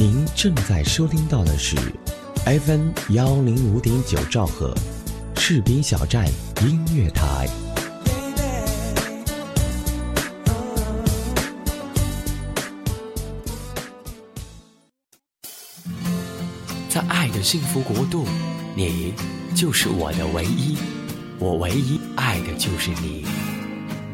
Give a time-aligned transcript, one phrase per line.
[0.00, 1.74] 您正在收听到的是
[2.44, 4.72] FM 幺零五点九兆赫，
[5.34, 6.24] 士兵小站
[6.62, 7.48] 音乐台。
[16.88, 18.24] 在爱的幸福国度，
[18.76, 19.12] 你
[19.52, 20.78] 就是我的唯一，
[21.40, 23.26] 我唯一爱的就是你。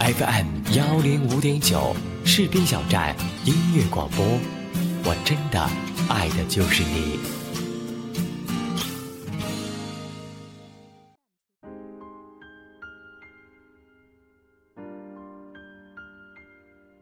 [0.00, 1.94] FM 幺零五点九，
[2.24, 3.14] 士兵小站
[3.44, 4.24] 音乐广播，
[5.06, 5.60] 我真的
[6.08, 7.18] 爱的就是你。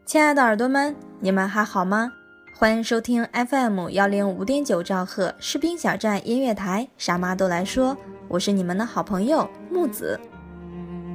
[0.05, 2.13] 亲爱的耳朵们，你们还好吗？
[2.59, 7.97] 欢迎收听 FM 幺零五点九兆赫士兵小站音乐台，傻妈都来说，
[8.27, 10.19] 我是你们的好朋友木子。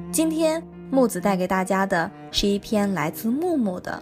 [0.09, 4.02] 今天木子带给大家的是一篇来自木木的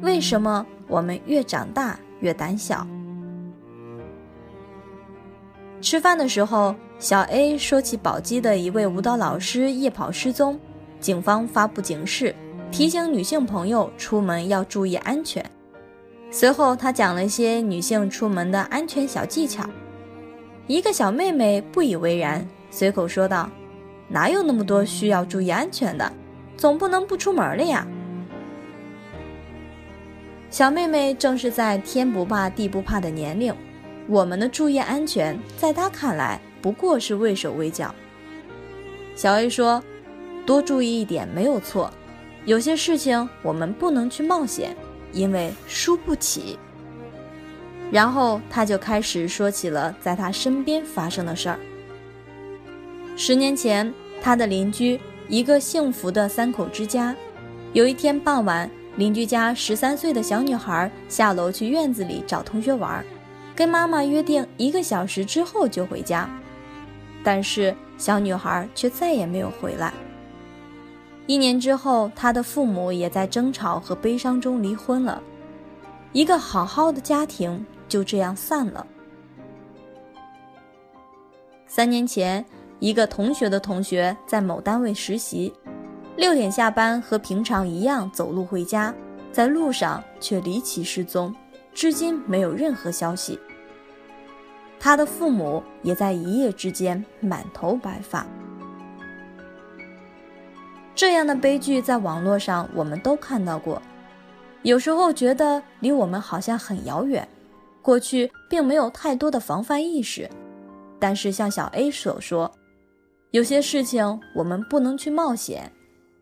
[0.04, 2.86] 《为什么我们越长大越胆小》。
[5.82, 10.58] 吃饭的时候，小 A 说起宝鸡的一位舞蹈老师夜跑失踪，
[10.98, 12.34] 警方发布警示，
[12.72, 15.44] 提醒女性朋友出门要注意安全。
[16.30, 19.64] 随后，他讲了些女性出门的安全小技巧。
[20.66, 23.48] 一个小妹妹不以为然，随口说道
[24.08, 26.12] ：“哪有那么多需要注意安全的？
[26.56, 27.86] 总不能不出门了呀。”
[30.50, 33.54] 小妹妹正是在天不怕地不怕的年龄，
[34.06, 37.94] 我们的注意安全，在她看来不过是畏手畏脚。
[39.14, 39.82] 小 A 说
[40.46, 41.90] ：“多注意一点没有错，
[42.44, 44.76] 有些事情我们不能去冒险。”
[45.12, 46.58] 因为输不起，
[47.90, 51.58] 然后他就开始说起了在他身边发生的事儿。
[53.16, 57.16] 十年前，他的邻居一个幸福的三口之家，
[57.72, 63.04] 有一天傍晚，邻居家十三岁的小女孩下楼去院子里找同学玩，
[63.54, 66.28] 跟妈妈约定一个小时之后就回家，
[67.22, 69.92] 但是小女孩却再也没有回来。
[71.26, 75.20] 一年之后，他的父母也在争吵和悲伤中离婚了，
[76.12, 78.86] 一个好好的家庭就这样散了。
[81.66, 82.42] 三年前，
[82.78, 85.52] 一个同学的同学在某单位实习，
[86.16, 88.94] 六点下班和平常一样走路回家，
[89.30, 91.34] 在路上却离奇失踪，
[91.74, 93.38] 至今没有任何消息。
[94.80, 98.26] 他的父母也在一夜之间满头白发。
[100.94, 103.80] 这样的悲剧在网络上我们都看到过，
[104.62, 107.28] 有时候觉得离我们好像很遥远，
[107.82, 110.30] 过去并没有太多的防范意识。
[110.98, 112.50] 但是像小 A 所说，
[113.32, 115.70] 有些事情我们不能去冒险，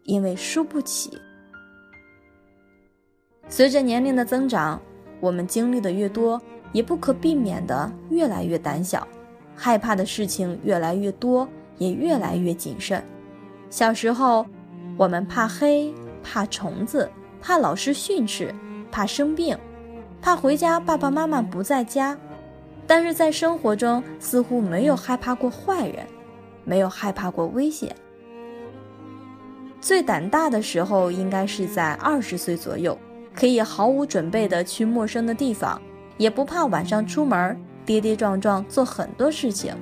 [0.05, 1.21] 因为输不起。
[3.49, 4.81] 随着年龄的增长，
[5.21, 6.41] 我们经历的越多，
[6.73, 9.07] 也不可避免的越来越胆小，
[9.55, 13.03] 害怕的事情越来越多，也越来越谨慎。
[13.69, 14.47] 小时候。
[14.97, 17.11] 我们怕黑，怕虫子，
[17.41, 18.55] 怕老师训斥，
[18.93, 19.59] 怕生病，
[20.23, 22.17] 怕回家爸爸妈妈不在家。
[22.87, 26.07] 但是在生活中，似乎没有害怕过坏人，
[26.63, 27.93] 没有害怕过危险。
[29.85, 32.99] 最胆大的时候，应该是在二十岁左右，
[33.35, 35.79] 可以毫无准备的去陌生的地方，
[36.17, 39.77] 也不怕晚上出门跌跌撞撞做很多事情。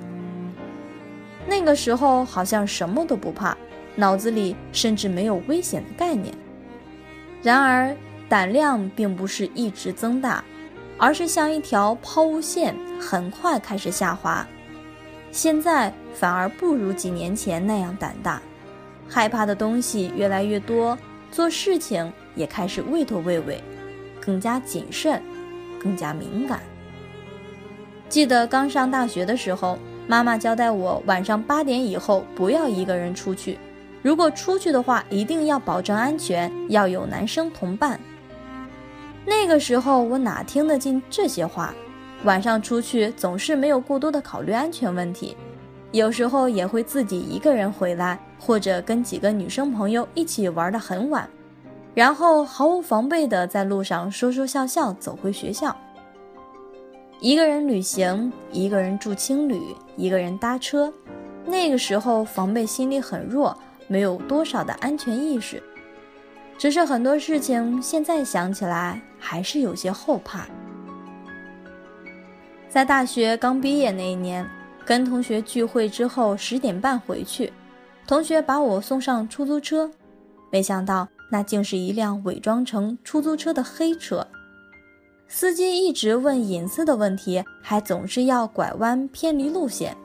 [1.47, 3.55] 那个时候好像什么都不怕。
[3.95, 6.33] 脑子里甚至没有危险的概念。
[7.41, 7.95] 然而，
[8.27, 10.43] 胆量并不是一直增大，
[10.97, 14.45] 而是像一条抛物线，很快开始下滑。
[15.31, 18.41] 现在反而不如几年前那样胆大，
[19.13, 20.97] 害怕的东西越来越多，
[21.29, 23.63] 做事情也开始畏头畏尾，
[24.19, 25.21] 更加谨慎，
[25.79, 26.61] 更加敏感。
[28.09, 33.59] 记得刚上大学的时候，妈妈交代我晚上八点以后不要一个人出去。
[34.01, 37.99] 如果出去的话，一定要保证安全，要有男生同伴。
[39.27, 41.71] 那个时候我哪听得进这些话？
[42.23, 45.37] 晚上出去总是没有过多的考虑安全问题，
[45.91, 51.29] 有时候也会自己一个人回来，或者跟几个女生朋友一起玩的很晚，
[51.93, 55.75] 然后毫无防备的在路上说说笑笑走回学校。
[57.21, 59.61] 一个人旅行，一个人住青旅，
[59.95, 60.91] 一个人搭车，
[61.45, 63.57] 那个时候防备心理很弱。
[63.87, 65.61] 没有多少的安全意识，
[66.57, 70.47] 只是很多事情现在想起来还是有些后怕。
[72.69, 74.49] 在大学刚毕业那一年，
[74.85, 77.51] 跟同学聚会之后十点半回去，
[78.05, 79.89] 同学把我送上出租车，
[80.51, 84.27] 没想到那竟是一辆伪装成出租车的黑车。
[85.27, 89.95] 司机一直问隐私的问题，还总是要拐弯偏离路线。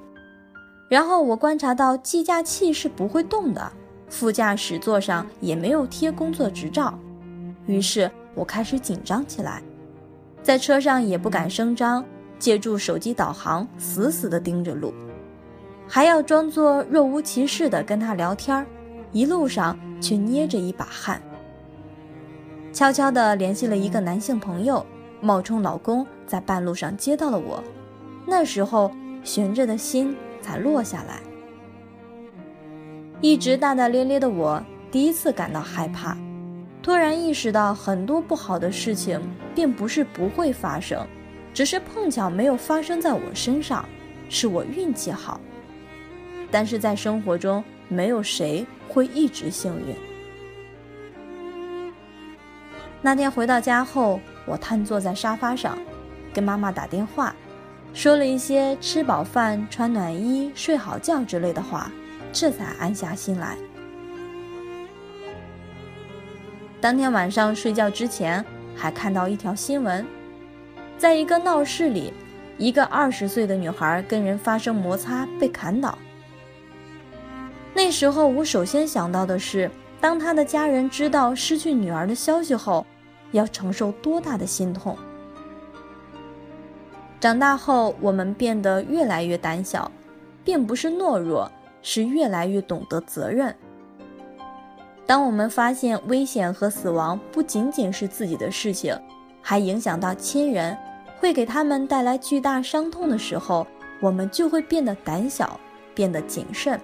[0.89, 3.71] 然后我观察到计价器是不会动的，
[4.09, 6.99] 副驾驶座上也没有贴工作执照，
[7.67, 9.63] 于是我开始紧张起来，
[10.43, 12.03] 在车上也不敢声张，
[12.39, 14.95] 借助手机导航，死死地盯着路，
[15.89, 18.65] 还要装作若无其事地跟他聊天，
[19.11, 21.21] 一路上却捏着一把汗。
[22.73, 24.85] 悄悄地联系了一个男性朋友，
[25.21, 27.65] 冒充老公，在半路上接到了我，
[28.27, 28.93] 那时候
[29.25, 30.15] 悬着的心。
[30.41, 31.21] 才落下来。
[33.21, 36.17] 一直大大咧咧的我，第一次感到害怕，
[36.81, 39.21] 突然意识到很多不好的事情
[39.55, 41.05] 并不是不会发生，
[41.53, 43.85] 只是碰巧没有发生在我身上，
[44.29, 45.41] 是我运气好。
[46.51, 49.95] 但是在生活中，没有谁会一直幸运。
[53.01, 55.79] 那天回到家后，我瘫坐在沙发上，
[56.33, 57.35] 跟妈妈打电话。
[57.95, 61.91] 说了一些吃饱饭、穿暖衣、睡好觉之类的话，
[62.33, 63.57] 这才安下心来。
[66.81, 68.45] 当天晚上睡觉之前，
[68.77, 70.07] 还看到一条新闻，
[70.97, 72.13] 在一个闹市里，
[72.59, 75.99] 一个二十岁的女孩跟人发生摩擦被砍倒。
[77.89, 82.85] 那时候我首先想到的是，当他的家人知道失去女儿的消息后，
[83.33, 84.95] 要承受多大的心痛。
[87.19, 89.91] 长大后，我们变得越来越胆小，
[90.45, 91.51] 并不是懦弱，
[91.81, 93.57] 是越来越懂得责任。
[95.07, 98.95] 当我们发现危险和死亡不仅仅是自己的事情，
[99.41, 100.77] 还影响到亲人，
[101.19, 103.67] 会给他们带来巨大伤痛的时候，
[103.99, 105.59] 我们就会变得胆小，
[105.95, 106.79] 变得谨慎。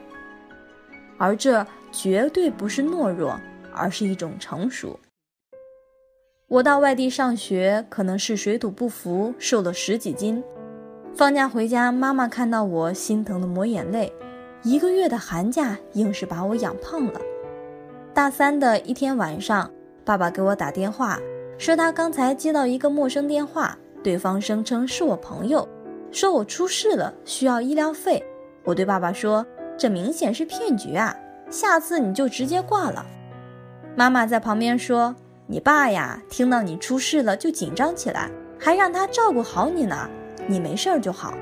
[1.16, 3.38] 而这绝对不是懦弱，
[3.72, 4.99] 而是一种成熟。
[6.49, 10.43] 我到外地上学，可能是水土不服，瘦了十几斤。
[11.14, 14.12] 放假回家，妈妈看到我，心疼的抹眼泪。
[14.62, 17.20] 一个月的寒假，硬是把我养胖了。
[18.12, 19.70] 大三的一天晚上，
[20.05, 21.19] 爸爸给我打电话，
[21.58, 25.69] 说他刚才接到一个陌生电话，对方声称是我朋友，
[26.11, 28.22] 说我出事了，需要医疗费。
[28.64, 29.44] 我对爸爸说
[29.76, 31.17] ：“这明显是骗局啊，
[31.50, 33.05] 下次你就直接挂了。”
[33.97, 35.15] 妈妈在旁边说。
[35.47, 40.09] 你爸呀，听到你出事了就紧张起来，还让他照顾好你呢。
[40.47, 41.35] 你没事儿就好。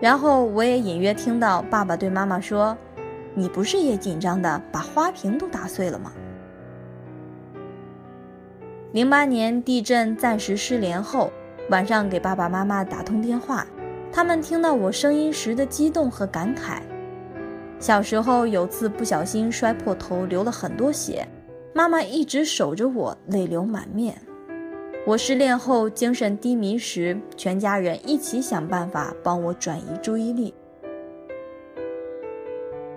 [0.00, 2.78] 然后我也隐约听到爸爸对妈妈说
[3.34, 6.12] ：“你不是也紧张的把花瓶都打碎了吗？”
[8.94, 11.32] 零八年地震暂时失联后，
[11.68, 13.66] 晚上给爸爸妈妈打通电话，
[14.12, 16.82] 他们听到我声音时的激动和感慨。
[17.80, 21.26] 小时候有次不小心摔破头，流了很多血。
[21.72, 24.14] 妈妈一直守着我，泪流满面。
[25.06, 30.52] 我失恋后精神低迷时，全家人一起想办法帮我转移注意力。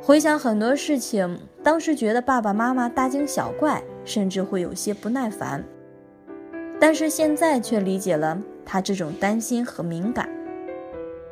[0.02, 5.64] 回想很多事情，当时觉得爸爸妈妈大惊小怪，甚至会有些不耐烦。
[6.80, 10.30] 但是现在却理解了他这种担心和敏感，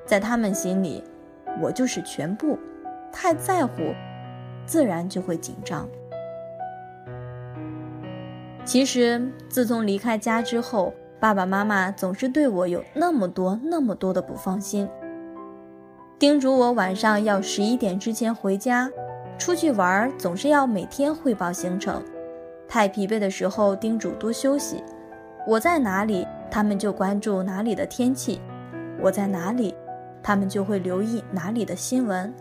[0.06, 1.04] 在他们心里，
[1.62, 2.58] 我就是全部。
[3.12, 3.94] 太在乎，
[4.66, 5.88] 自然就会紧张。
[8.66, 14.90] 其实，自从离开家之后，爸爸妈妈总是对我有那么多、那么多的不放心，
[16.18, 18.90] 叮嘱我晚上要十一点之前回家，
[19.38, 22.02] 出去玩总是要每天汇报行程，
[22.68, 24.84] 太疲惫的时候叮嘱多休息。
[25.46, 28.40] 我在哪里，他们就关注哪里的天气；
[29.00, 29.76] 我在哪里，
[30.24, 32.34] 他们就会留意哪里的新闻。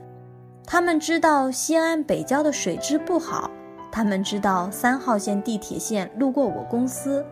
[0.65, 3.51] 他们知道西安北郊的水质不好。
[3.91, 7.23] 他们知道三号线地铁线路过我公司，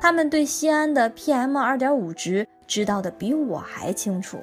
[0.00, 4.38] 他们对西安的 PM 二点五值知道的比我还清楚。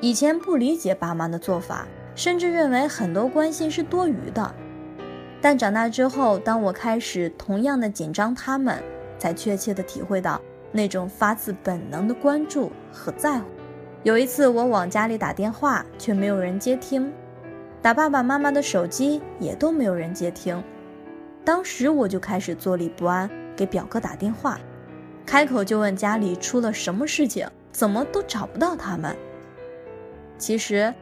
[0.00, 4.54] 以前不理解爸妈的做法，甚至认为很多关心是多余的，
[5.42, 8.80] 但长大之后，当我开始同样的紧张，他们
[9.18, 10.40] 才确切的体会到
[10.72, 13.46] 那种发自本能的关注和在乎。
[14.02, 17.12] 有一次，我往家里打电话，却没有人接听。
[17.82, 20.62] 打爸爸妈妈的手机也都没有人接听，
[21.44, 24.58] 当时我就开始坐立不安，给表哥打电话，
[25.24, 29.16] 开口就问家里出了什么事情，怎么都找不到他们。
[30.36, 30.92] 其实，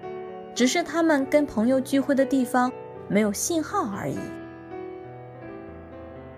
[0.54, 2.70] 只是他们跟朋友聚会的地方
[3.08, 4.18] 没有信号而已。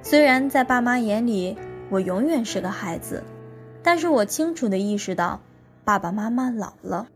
[0.03, 1.57] 虽然在爸妈眼里
[1.91, 3.23] 我永远是个孩子，
[3.83, 5.41] 但是我清楚的意识到，
[5.85, 7.09] 爸爸妈妈老了。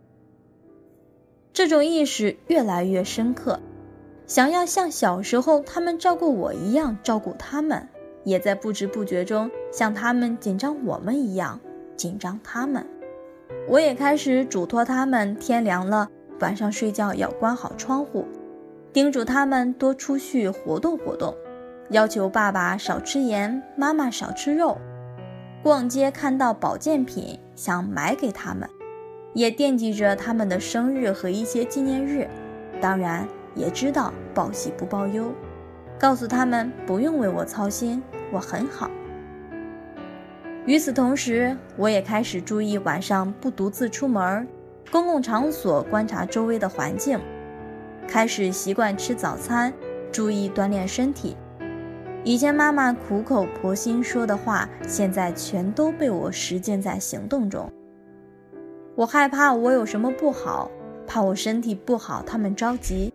[1.53, 3.61] 这种意识越来越深刻，
[4.27, 7.89] 想要像小时候他们照顾我一样照顾他们，
[8.25, 11.61] 也在不知不觉中像他们紧张我们一样
[11.97, 12.85] 紧张他们。
[13.69, 18.27] 我也开始嘱托他们，天凉了晚上睡觉要关好窗户，
[18.93, 21.37] 叮嘱他们多出去活动活动，
[21.91, 24.79] 要求爸爸少吃盐，妈妈少吃肉。
[25.63, 28.69] 逛街看到保健品想买给他们，
[29.35, 32.29] 也惦记着他们的生日和一些纪念日，
[32.81, 35.33] 当然也知道报喜不报忧。
[35.99, 38.91] 告诉他们不用为我操心，我很好。
[40.67, 44.49] 与此同时，我也开始注意晚上不独自出门，
[44.91, 47.21] 公共场所观察周围的环境，
[48.09, 49.73] 开始习惯吃早餐，
[50.11, 51.37] 注意锻炼身体。
[52.27, 57.71] 以前妈妈苦口婆心说的话，现在全都被我实践在行动中。
[58.95, 60.71] 我害怕我有什么不好，
[61.07, 63.13] 怕我身体不好他们着急，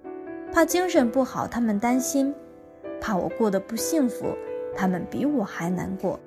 [0.53, 2.31] 怕精神不好他们担心。
[3.01, 4.27] 怕我过得不幸福，
[4.75, 6.19] 他们比我还难过。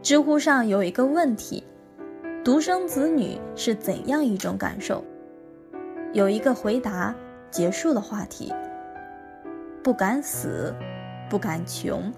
[0.00, 1.64] 知乎上有一个问题：
[2.44, 5.02] 独生子女是怎样一种感受？
[6.12, 7.12] 有一个回答
[7.50, 8.52] 结束了话题：
[9.82, 10.72] 不敢死，
[11.28, 12.12] 不敢穷，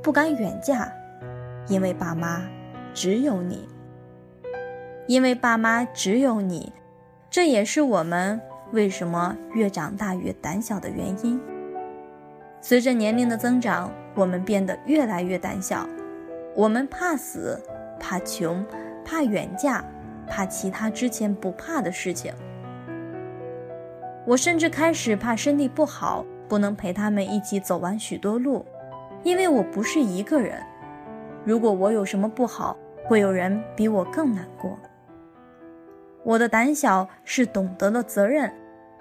[0.00, 0.88] 不敢远嫁，
[1.66, 2.40] 因为爸妈
[2.92, 3.68] 只有你。
[5.08, 6.72] 因为爸妈只有你，
[7.28, 8.40] 这也是我们。
[8.72, 11.40] 为什么越长大越胆小的原因？
[12.60, 15.86] 随着年龄的增长，我们变得越来越胆小。
[16.54, 17.60] 我们怕死，
[18.00, 18.64] 怕穷，
[19.04, 19.84] 怕远嫁，
[20.26, 22.32] 怕其他之前不怕的事情。
[24.24, 26.24] 我甚至开始怕身体不好，
[26.54, 28.64] 不能陪他们一起走完许多路，
[29.24, 30.62] 因为我不是一个人。
[31.44, 34.78] 如果我有什么不好，会有人比我更难过。
[36.22, 38.52] 我的胆小是懂得了责任。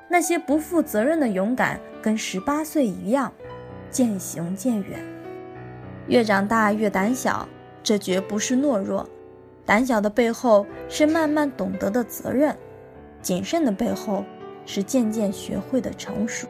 [0.09, 3.31] 那些不负责任的勇敢，跟十八岁一样，
[3.91, 4.99] 渐行渐远。
[6.07, 7.47] 越长大越胆小，
[7.83, 9.07] 这绝不是懦弱。
[9.63, 12.57] 胆小的背后是慢慢懂得的责任，
[13.21, 14.23] 谨慎的背后
[14.65, 16.47] 是渐渐学会的成熟。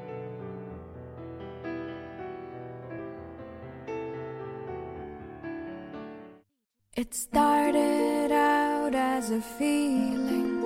[6.96, 10.62] It started out as a feeling,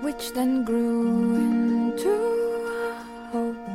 [0.00, 1.36] which then grew.
[1.36, 2.94] Into a
[3.32, 3.68] hope,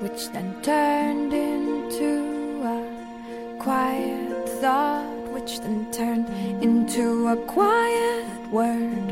[0.00, 6.28] which then turned into a quiet thought, which then turned
[6.62, 9.10] into a quiet word.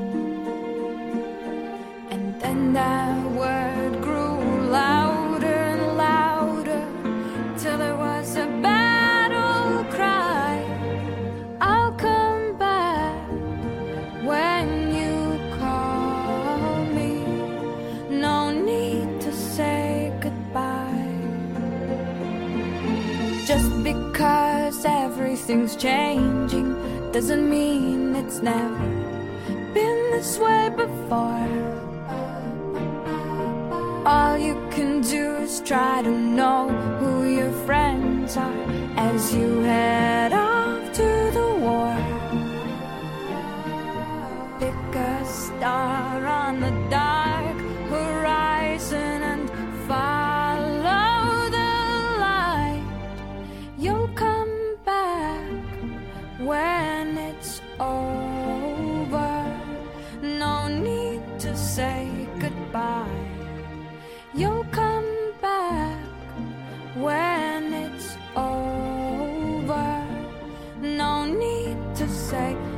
[2.12, 3.63] And then that word
[25.54, 28.76] everything's changing doesn't mean it's never
[29.72, 31.48] been this way before.
[34.04, 36.68] All you can do is try to know
[36.98, 38.64] who your friends are
[38.96, 40.13] as you head
[72.06, 72.73] to say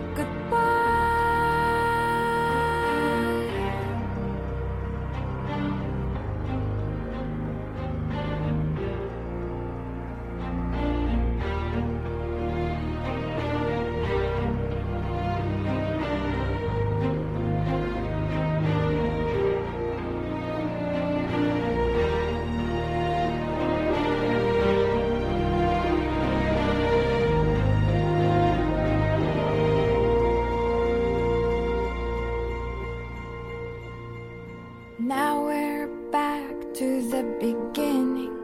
[37.17, 38.35] the beginning.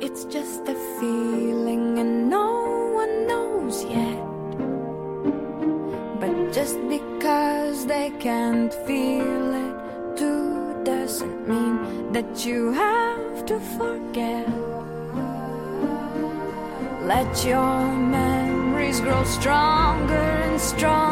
[0.00, 2.50] It's just a feeling and no
[3.00, 4.22] one knows yet.
[6.20, 9.76] But just because they can't feel it
[10.16, 14.46] too doesn't mean that you have to forget.
[17.12, 17.80] Let your
[18.20, 21.05] memories grow stronger and stronger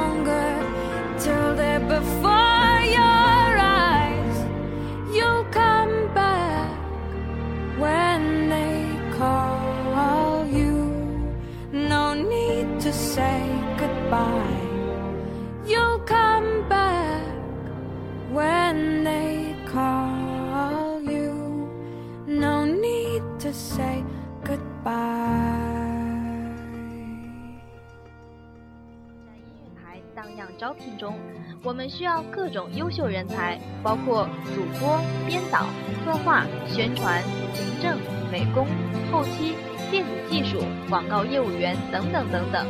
[30.15, 31.19] 荡漾招聘中，
[31.63, 35.67] 我们需要各种优秀人才，包括主播、编导、
[36.05, 37.99] 策划、宣传、行政、
[38.31, 38.67] 美工、
[39.11, 39.55] 后期、
[39.91, 42.67] 电子技术、广告业务员等等等等。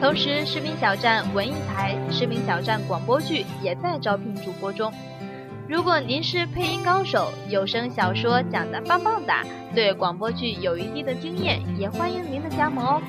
[0.00, 4.90] 同时，视频小站文艺台、视频小站广播剧也在招聘主播中。
[5.70, 13.00] 如果您是配音高手，有声小说讲得棒棒哒，对广播剧有一定的经验，也欢迎您的加盟哦。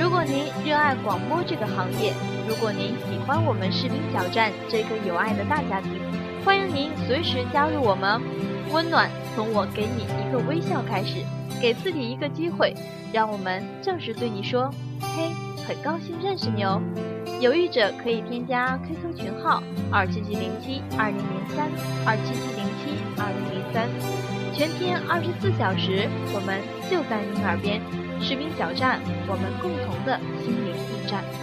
[0.00, 2.12] 如果您热爱广播这个行业，
[2.48, 5.92] 如果您喜欢我们士兵小站这个有爱的大家庭，
[6.44, 8.20] 欢迎您随时加入我们。
[8.72, 11.22] 温暖从我给你一个微笑开始，
[11.60, 12.74] 给自己一个机会，
[13.12, 14.68] 让我们正式对你说：
[15.00, 15.30] 嘿，
[15.68, 16.82] 很高兴认识你哦。
[17.42, 21.68] 有意者可以添加 QQ 群号二七七零七二零零三
[22.06, 23.90] 二七七零七二零零三，
[24.54, 27.82] 全天二十四小时，我们就在您耳边。
[28.20, 31.41] 士兵小站，我们共同的心灵驿站。